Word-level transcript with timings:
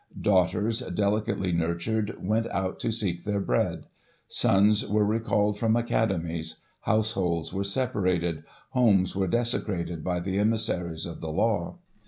Daughters, 0.19 0.79
delicately 0.79 1.51
nurtured, 1.51 2.15
went 2.25 2.47
out 2.47 2.79
to 2.79 2.91
seek 2.91 3.23
their 3.23 3.39
bread; 3.39 3.85
sons 4.27 4.83
were 4.87 5.05
recalled 5.05 5.59
from 5.59 5.75
academies; 5.75 6.59
households 6.79 7.53
were 7.53 7.63
separated, 7.63 8.43
homes 8.71 9.15
were 9.15 9.27
desecrated 9.27 10.03
by 10.03 10.19
the 10.19 10.39
emissaries 10.39 11.05
of 11.05 11.21
the 11.21 11.29
law. 11.31 11.75